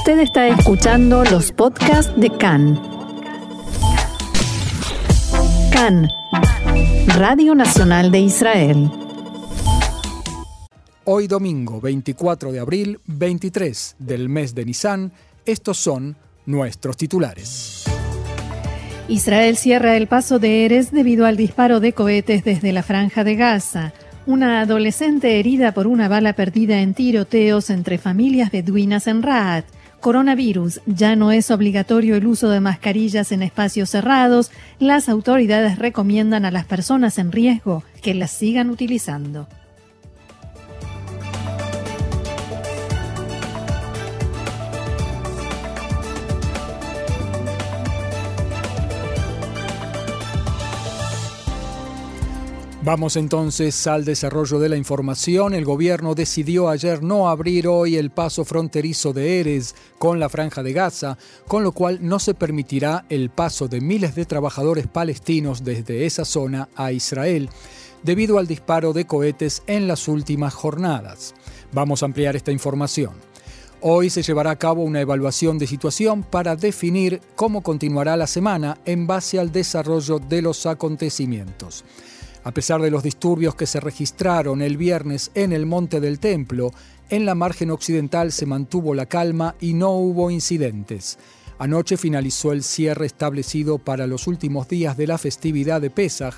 [0.00, 2.80] Usted está escuchando los podcasts de CAN.
[5.70, 6.08] CAN,
[7.18, 8.90] Radio Nacional de Israel.
[11.04, 15.12] Hoy domingo 24 de abril, 23 del mes de Nisan,
[15.44, 17.84] estos son nuestros titulares.
[19.06, 23.36] Israel cierra el paso de Eres debido al disparo de cohetes desde la franja de
[23.36, 23.92] Gaza.
[24.24, 29.66] Una adolescente herida por una bala perdida en tiroteos entre familias beduinas en Raat.
[30.00, 30.80] Coronavirus.
[30.86, 34.50] Ya no es obligatorio el uso de mascarillas en espacios cerrados.
[34.78, 39.46] Las autoridades recomiendan a las personas en riesgo que las sigan utilizando.
[52.82, 55.52] Vamos entonces al desarrollo de la información.
[55.52, 60.62] El gobierno decidió ayer no abrir hoy el paso fronterizo de Eres con la franja
[60.62, 65.62] de Gaza, con lo cual no se permitirá el paso de miles de trabajadores palestinos
[65.62, 67.50] desde esa zona a Israel,
[68.02, 71.34] debido al disparo de cohetes en las últimas jornadas.
[71.72, 73.12] Vamos a ampliar esta información.
[73.82, 78.78] Hoy se llevará a cabo una evaluación de situación para definir cómo continuará la semana
[78.86, 81.84] en base al desarrollo de los acontecimientos.
[82.42, 86.72] A pesar de los disturbios que se registraron el viernes en el Monte del Templo,
[87.10, 91.18] en la margen occidental se mantuvo la calma y no hubo incidentes.
[91.58, 96.36] Anoche finalizó el cierre establecido para los últimos días de la festividad de Pesaj.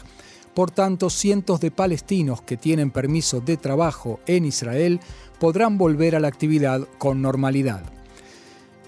[0.55, 4.98] Por tanto, cientos de palestinos que tienen permiso de trabajo en Israel
[5.39, 7.84] podrán volver a la actividad con normalidad.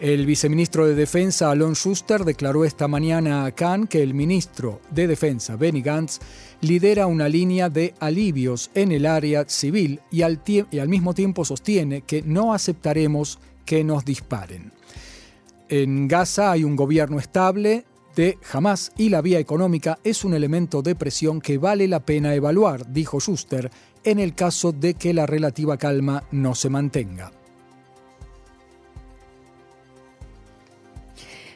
[0.01, 5.07] El viceministro de Defensa, Alon Schuster, declaró esta mañana a Cannes que el ministro de
[5.07, 6.19] Defensa, Benny Gantz,
[6.61, 11.45] lidera una línea de alivios en el área civil y al, y al mismo tiempo
[11.45, 14.73] sostiene que no aceptaremos que nos disparen.
[15.69, 17.85] En Gaza hay un gobierno estable
[18.17, 22.35] de Hamas y la vía económica es un elemento de presión que vale la pena
[22.35, 23.71] evaluar, dijo Schuster,
[24.03, 27.33] en el caso de que la relativa calma no se mantenga.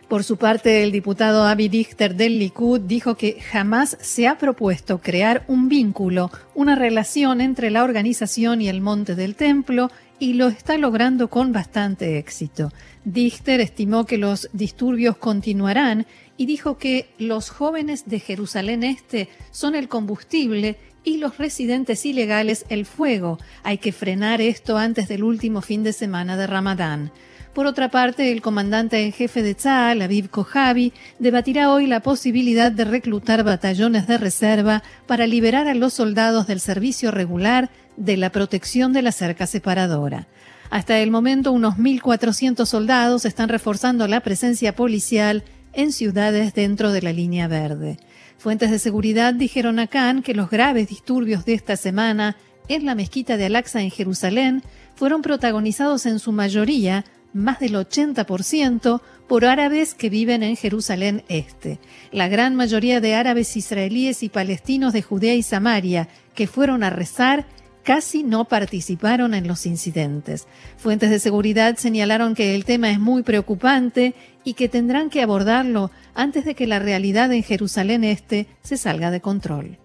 [0.09, 5.03] Por su parte, el diputado Avi Dichter del Likud dijo que jamás se ha propuesto
[5.03, 10.49] crear un vínculo, una relación entre la organización y el monte del templo y lo
[10.49, 12.73] está logrando con bastante éxito.
[13.05, 16.07] Dichter estimó que los disturbios continuarán
[16.39, 22.65] y dijo que los jóvenes de Jerusalén Este son el combustible y los residentes ilegales
[22.71, 23.39] el fuego.
[23.63, 27.13] Hay que frenar esto antes del último fin de semana de Ramadán.
[27.59, 32.71] Por otra parte, el comandante en jefe de Tzal, Aviv Kojavi, debatirá hoy la posibilidad
[32.71, 38.31] de reclutar batallones de reserva para liberar a los soldados del servicio regular de la
[38.31, 40.29] protección de la cerca separadora.
[40.71, 45.43] Hasta el momento, unos 1.400 soldados están reforzando la presencia policial
[45.73, 47.99] en ciudades dentro de la línea verde.
[48.39, 52.37] Fuentes de seguridad dijeron a Khan que los graves disturbios de esta semana
[52.69, 54.63] en la mezquita de Al-Aqsa en Jerusalén
[54.95, 61.79] fueron protagonizados en su mayoría más del 80% por árabes que viven en Jerusalén Este.
[62.13, 66.91] La gran mayoría de árabes israelíes y palestinos de Judea y Samaria que fueron a
[66.91, 67.47] rezar
[67.85, 70.47] casi no participaron en los incidentes.
[70.77, 74.15] Fuentes de seguridad señalaron que el tema es muy preocupante
[74.45, 79.11] y que tendrán que abordarlo antes de que la realidad en Jerusalén Este se salga
[79.11, 79.79] de control.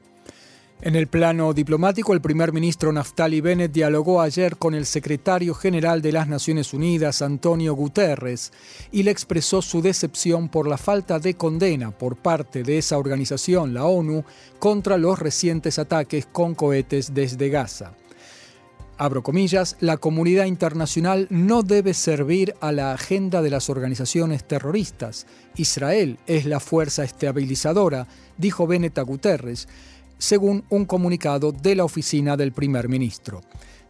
[0.85, 6.01] En el plano diplomático, el primer ministro Naftali Bennett dialogó ayer con el secretario general
[6.01, 8.51] de las Naciones Unidas, Antonio Guterres,
[8.91, 13.73] y le expresó su decepción por la falta de condena por parte de esa organización,
[13.73, 14.25] la ONU,
[14.59, 17.93] contra los recientes ataques con cohetes desde Gaza.
[18.97, 25.27] Abro comillas, la comunidad internacional no debe servir a la agenda de las organizaciones terroristas.
[25.55, 28.05] Israel es la fuerza estabilizadora,
[28.38, 29.69] dijo Bennett a Guterres
[30.18, 33.41] según un comunicado de la oficina del primer ministro.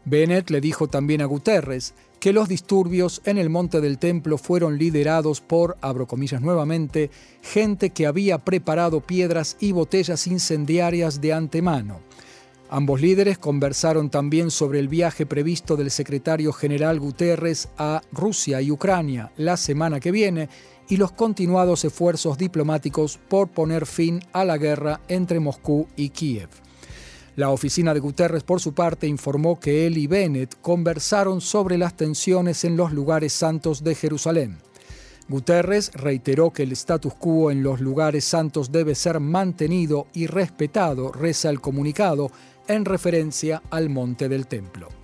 [0.05, 4.77] Bennett le dijo también a Guterres que los disturbios en el Monte del Templo fueron
[4.77, 7.11] liderados por, abro comillas nuevamente,
[7.41, 11.99] gente que había preparado piedras y botellas incendiarias de antemano.
[12.69, 18.71] Ambos líderes conversaron también sobre el viaje previsto del secretario general Guterres a Rusia y
[18.71, 20.49] Ucrania la semana que viene
[20.89, 26.49] y los continuados esfuerzos diplomáticos por poner fin a la guerra entre Moscú y Kiev.
[27.35, 31.97] La oficina de Guterres, por su parte, informó que él y Bennett conversaron sobre las
[31.97, 34.59] tensiones en los lugares santos de Jerusalén.
[35.29, 41.11] Guterres reiteró que el status quo en los lugares santos debe ser mantenido y respetado,
[41.11, 42.29] reza el comunicado,
[42.67, 45.02] en referencia al monte del templo.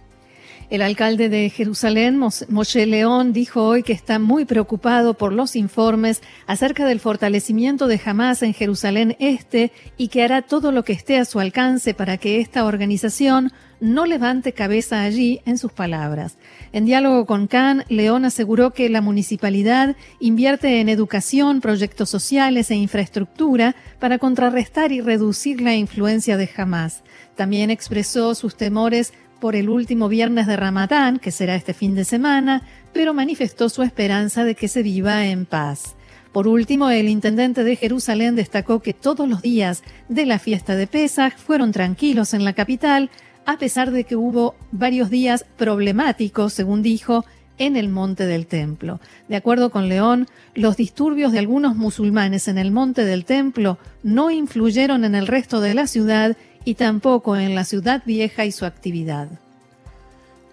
[0.69, 6.21] El alcalde de Jerusalén, Moshe León, dijo hoy que está muy preocupado por los informes
[6.45, 11.17] acerca del fortalecimiento de Hamas en Jerusalén Este y que hará todo lo que esté
[11.17, 16.37] a su alcance para que esta organización no levante cabeza allí, en sus palabras.
[16.71, 22.75] En diálogo con Khan, León aseguró que la municipalidad invierte en educación, proyectos sociales e
[22.75, 27.03] infraestructura para contrarrestar y reducir la influencia de Hamas.
[27.35, 32.05] También expresó sus temores por el último viernes de Ramadán, que será este fin de
[32.05, 32.63] semana,
[32.93, 35.95] pero manifestó su esperanza de que se viva en paz.
[36.31, 40.85] Por último, el intendente de Jerusalén destacó que todos los días de la fiesta de
[40.85, 43.09] Pesach fueron tranquilos en la capital,
[43.45, 47.25] a pesar de que hubo varios días problemáticos, según dijo,
[47.59, 48.99] en el monte del templo.
[49.27, 54.31] De acuerdo con León, los disturbios de algunos musulmanes en el monte del templo no
[54.31, 56.37] influyeron en el resto de la ciudad
[56.69, 59.27] y tampoco en la ciudad vieja y su actividad.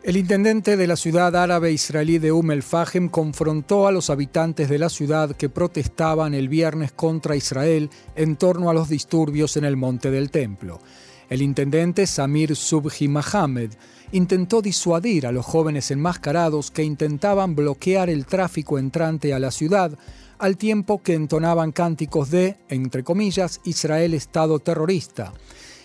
[0.02, 4.78] El intendente de la ciudad árabe israelí de Umm el-Fahem confrontó a los habitantes de
[4.78, 9.76] la ciudad que protestaban el viernes contra Israel en torno a los disturbios en el
[9.76, 10.80] monte del templo.
[11.28, 13.72] El intendente Samir Subhi Mohamed
[14.12, 19.98] intentó disuadir a los jóvenes enmascarados que intentaban bloquear el tráfico entrante a la ciudad,
[20.38, 25.34] al tiempo que entonaban cánticos de, entre comillas, Israel Estado terrorista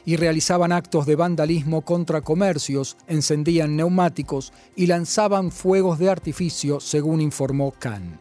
[0.05, 7.21] y realizaban actos de vandalismo contra comercios, encendían neumáticos y lanzaban fuegos de artificio, según
[7.21, 8.19] informó Khan.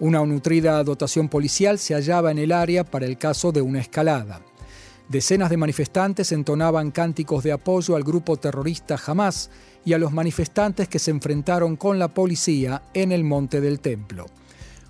[0.00, 4.40] Una nutrida dotación policial se hallaba en el área para el caso de una escalada.
[5.08, 9.50] Decenas de manifestantes entonaban cánticos de apoyo al grupo terrorista Hamas
[9.84, 14.26] y a los manifestantes que se enfrentaron con la policía en el Monte del Templo.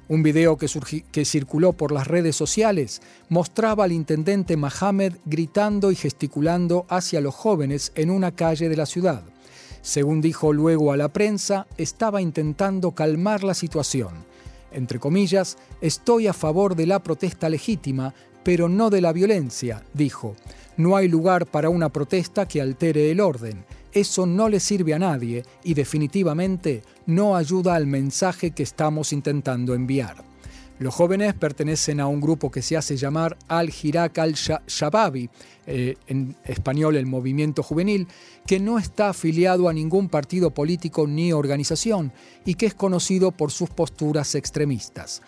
[0.07, 0.67] Un video que,
[1.13, 7.35] que, circuló por las redes sociales mostraba al intendente Mohamed gritando y gesticulando hacia los
[7.35, 9.23] jóvenes en una calle de la ciudad.
[9.81, 14.13] Según dijo luego a la prensa, estaba intentando calmar la situación.
[14.73, 18.13] Entre comillas, estoy a favor de la protesta legítima,
[18.43, 20.37] pero no de la violencia, dijo.
[20.77, 23.65] No hay lugar para una protesta que altere el orden.
[23.95, 29.73] Eso no le sirve a nadie y definitivamente no ayuda al mensaje que estamos intentando
[29.73, 30.25] enviar.
[30.81, 35.31] Los jóvenes pertenecen a un grupo que se hace llamar Al-Hirak al-Shababi,
[35.67, 38.09] eh, en español el movimiento juvenil,
[38.45, 42.13] que no está afiliado a ningún partido político ni organización
[42.45, 45.23] y que es conocido por sus posturas extremistas.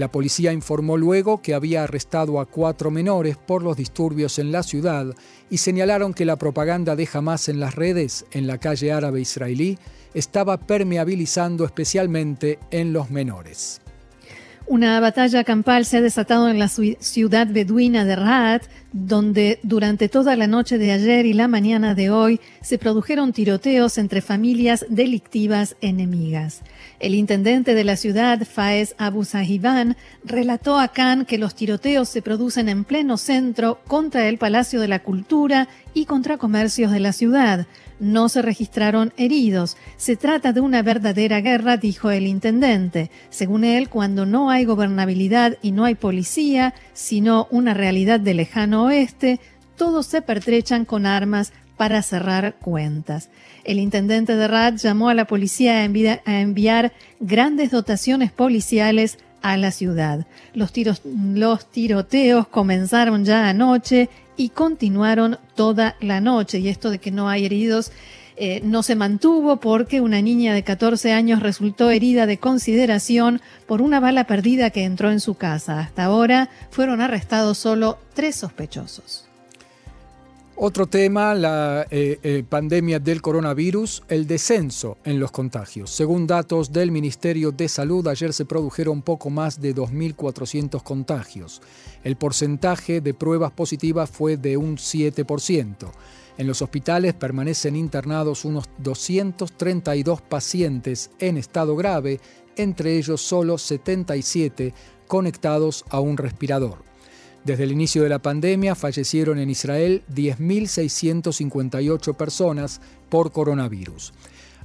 [0.00, 4.62] La policía informó luego que había arrestado a cuatro menores por los disturbios en la
[4.62, 5.14] ciudad
[5.50, 9.78] y señalaron que la propaganda de Hamas en las redes en la calle árabe israelí
[10.14, 13.82] estaba permeabilizando especialmente en los menores.
[14.70, 18.62] Una batalla campal se ha desatado en la ciudad beduina de Raat,
[18.92, 23.98] donde durante toda la noche de ayer y la mañana de hoy se produjeron tiroteos
[23.98, 26.60] entre familias delictivas enemigas.
[27.00, 32.22] El intendente de la ciudad, Faez Abu Sahiban, relató a Khan que los tiroteos se
[32.22, 37.12] producen en pleno centro contra el Palacio de la Cultura y contra comercios de la
[37.12, 37.66] ciudad.
[38.00, 39.76] No se registraron heridos.
[39.96, 43.10] Se trata de una verdadera guerra, dijo el intendente.
[43.28, 48.84] Según él, cuando no hay gobernabilidad y no hay policía, sino una realidad de lejano
[48.84, 49.38] oeste,
[49.76, 53.30] todos se pertrechan con armas para cerrar cuentas.
[53.64, 59.70] El intendente de Rad llamó a la policía a enviar grandes dotaciones policiales a la
[59.70, 60.26] ciudad.
[60.54, 60.72] Los,
[61.04, 64.10] los tiroteos comenzaron ya anoche
[64.40, 66.60] y continuaron toda la noche.
[66.60, 67.92] Y esto de que no hay heridos
[68.36, 73.82] eh, no se mantuvo porque una niña de 14 años resultó herida de consideración por
[73.82, 75.78] una bala perdida que entró en su casa.
[75.78, 79.29] Hasta ahora fueron arrestados solo tres sospechosos.
[80.62, 85.88] Otro tema, la eh, eh, pandemia del coronavirus, el descenso en los contagios.
[85.88, 91.62] Según datos del Ministerio de Salud, ayer se produjeron poco más de 2.400 contagios.
[92.04, 95.92] El porcentaje de pruebas positivas fue de un 7%.
[96.36, 102.20] En los hospitales permanecen internados unos 232 pacientes en estado grave,
[102.56, 104.74] entre ellos solo 77
[105.06, 106.89] conectados a un respirador.
[107.44, 114.12] Desde el inicio de la pandemia fallecieron en Israel 10.658 personas por coronavirus.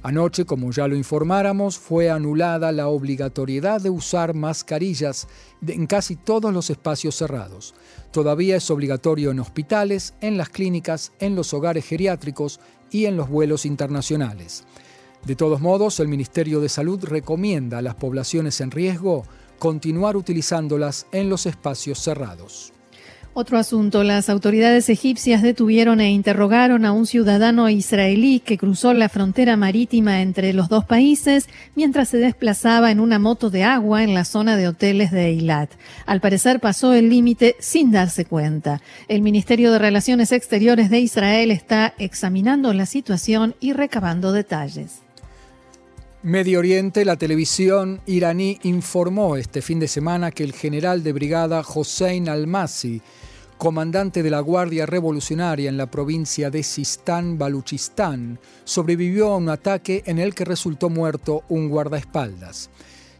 [0.02, 5.26] Anoche, como ya lo informáramos, fue anulada la obligatoriedad de usar mascarillas
[5.66, 7.74] en casi todos los espacios cerrados.
[8.12, 13.30] Todavía es obligatorio en hospitales, en las clínicas, en los hogares geriátricos y en los
[13.30, 14.64] vuelos internacionales.
[15.24, 19.24] De todos modos, el Ministerio de Salud recomienda a las poblaciones en riesgo
[19.58, 22.72] continuar utilizándolas en los espacios cerrados.
[23.38, 29.10] Otro asunto, las autoridades egipcias detuvieron e interrogaron a un ciudadano israelí que cruzó la
[29.10, 34.14] frontera marítima entre los dos países mientras se desplazaba en una moto de agua en
[34.14, 35.70] la zona de hoteles de Eilat.
[36.06, 38.80] Al parecer pasó el límite sin darse cuenta.
[39.06, 45.02] El Ministerio de Relaciones Exteriores de Israel está examinando la situación y recabando detalles.
[46.22, 51.60] Medio Oriente, la televisión iraní informó este fin de semana que el general de brigada
[51.60, 53.02] Hossein al-Massi
[53.58, 60.02] comandante de la Guardia Revolucionaria en la provincia de Sistán, Baluchistán, sobrevivió a un ataque
[60.06, 62.70] en el que resultó muerto un guardaespaldas.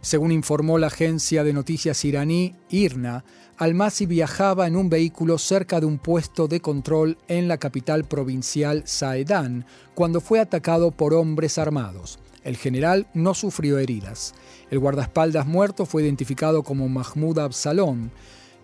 [0.03, 3.25] Según informó la agencia de noticias iraní IRNA,
[3.59, 8.83] Almasi viajaba en un vehículo cerca de un puesto de control en la capital provincial
[8.85, 12.19] Saedán cuando fue atacado por hombres armados.
[12.45, 14.35] El general no sufrió heridas.
[14.71, 18.11] El guardaespaldas muerto fue identificado como Mahmoud Absalom,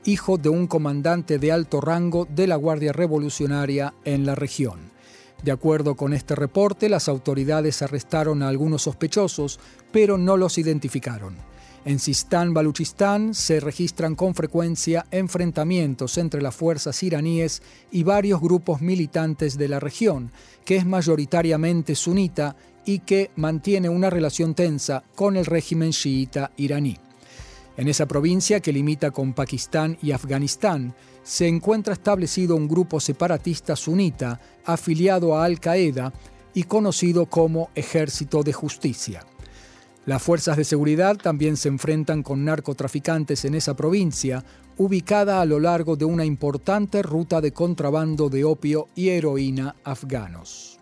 [0.04, 4.92] hijo de un comandante de alto rango de la Guardia Revolucionaria en la región.
[5.42, 9.58] De acuerdo con este reporte, las autoridades arrestaron a algunos sospechosos,
[9.90, 11.34] pero no los identificaron.
[11.84, 17.60] En Sistán, Baluchistán, se registran con frecuencia enfrentamientos entre las fuerzas iraníes
[17.90, 20.30] y varios grupos militantes de la región,
[20.64, 26.96] que es mayoritariamente sunita y que mantiene una relación tensa con el régimen chiita iraní.
[27.76, 33.74] En esa provincia que limita con Pakistán y Afganistán, se encuentra establecido un grupo separatista
[33.74, 36.12] sunita afiliado a Al-Qaeda
[36.54, 39.24] y conocido como Ejército de Justicia.
[40.04, 44.44] Las fuerzas de seguridad también se enfrentan con narcotraficantes en esa provincia,
[44.76, 50.80] ubicada a lo largo de una importante ruta de contrabando de opio y heroína afganos.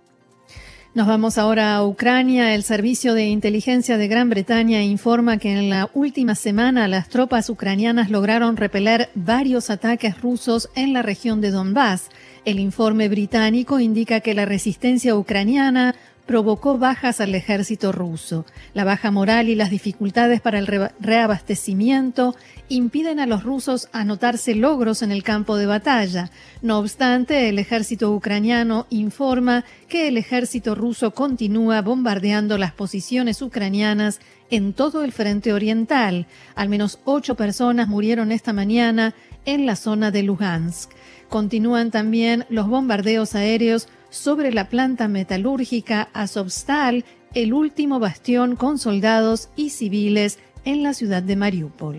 [0.92, 2.52] Nos vamos ahora a Ucrania.
[2.52, 7.48] El Servicio de Inteligencia de Gran Bretaña informa que en la última semana las tropas
[7.48, 12.08] ucranianas lograron repeler varios ataques rusos en la región de Donbass.
[12.44, 15.94] El informe británico indica que la resistencia ucraniana
[16.30, 18.46] provocó bajas al ejército ruso.
[18.72, 20.68] La baja moral y las dificultades para el
[21.00, 22.36] reabastecimiento
[22.68, 26.30] impiden a los rusos anotarse logros en el campo de batalla.
[26.62, 34.20] No obstante, el ejército ucraniano informa que el ejército ruso continúa bombardeando las posiciones ucranianas
[34.50, 36.28] en todo el frente oriental.
[36.54, 40.92] Al menos ocho personas murieron esta mañana en la zona de Lugansk.
[41.28, 49.48] Continúan también los bombardeos aéreos sobre la planta metalúrgica Azovstal, el último bastión con soldados
[49.56, 51.98] y civiles en la ciudad de Mariupol.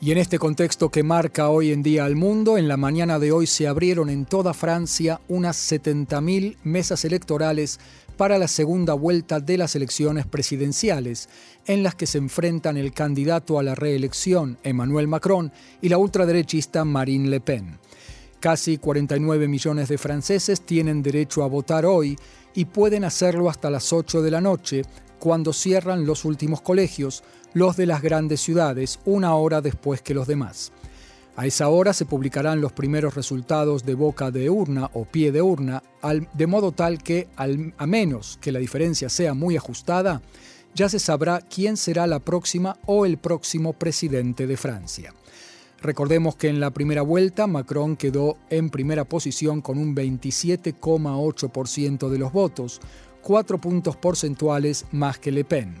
[0.00, 3.30] Y en este contexto que marca hoy en día al mundo, en la mañana de
[3.30, 7.78] hoy se abrieron en toda Francia unas 70.000 mesas electorales
[8.16, 11.28] para la segunda vuelta de las elecciones presidenciales,
[11.66, 16.84] en las que se enfrentan el candidato a la reelección, Emmanuel Macron, y la ultraderechista
[16.84, 17.78] Marine Le Pen.
[18.42, 22.18] Casi 49 millones de franceses tienen derecho a votar hoy
[22.56, 24.82] y pueden hacerlo hasta las 8 de la noche,
[25.20, 27.22] cuando cierran los últimos colegios,
[27.54, 30.72] los de las grandes ciudades, una hora después que los demás.
[31.36, 35.40] A esa hora se publicarán los primeros resultados de boca de urna o pie de
[35.40, 35.80] urna,
[36.34, 40.20] de modo tal que, a menos que la diferencia sea muy ajustada,
[40.74, 45.14] ya se sabrá quién será la próxima o el próximo presidente de Francia.
[45.82, 52.18] Recordemos que en la primera vuelta Macron quedó en primera posición con un 27,8% de
[52.18, 52.80] los votos,
[53.20, 55.74] cuatro puntos porcentuales más que Le Pen.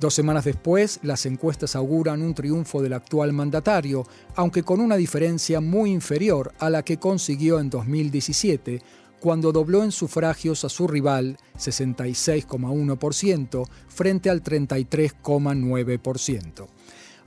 [0.00, 5.60] Dos semanas después, las encuestas auguran un triunfo del actual mandatario, aunque con una diferencia
[5.60, 8.80] muy inferior a la que consiguió en 2017,
[9.20, 16.66] cuando dobló en sufragios a su rival, 66,1%, frente al 33,9%.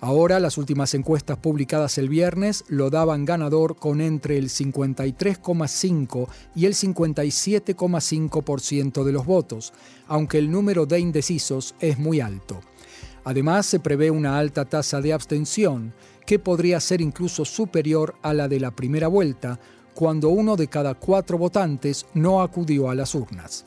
[0.04, 6.66] Ahora las últimas encuestas publicadas el viernes lo daban ganador con entre el 53,5 y
[6.66, 9.74] el 57,5% de los votos,
[10.08, 12.62] aunque el número de indecisos es muy alto.
[13.24, 15.94] Además, se prevé una alta tasa de abstención,
[16.26, 19.60] que podría ser incluso superior a la de la primera vuelta,
[19.94, 23.66] cuando uno de cada cuatro votantes no acudió a las urnas.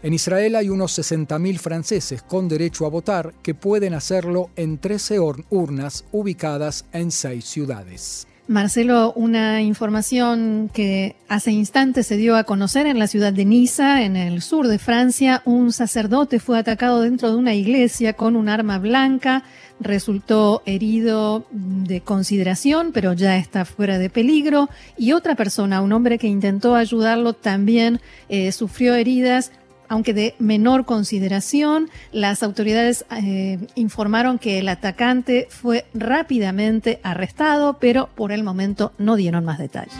[0.00, 5.18] En Israel hay unos 60.000 franceses con derecho a votar que pueden hacerlo en 13
[5.50, 8.28] urnas ubicadas en seis ciudades.
[8.46, 14.02] Marcelo, una información que hace instantes se dio a conocer en la ciudad de Niza,
[14.02, 15.42] en el sur de Francia.
[15.44, 19.42] Un sacerdote fue atacado dentro de una iglesia con un arma blanca.
[19.80, 24.70] Resultó herido de consideración, pero ya está fuera de peligro.
[24.96, 28.00] Y otra persona, un hombre que intentó ayudarlo, también
[28.30, 29.52] eh, sufrió heridas
[29.88, 31.90] aunque de menor consideración.
[32.12, 39.16] Las autoridades eh, informaron que el atacante fue rápidamente arrestado, pero por el momento no
[39.16, 39.94] dieron más detalles.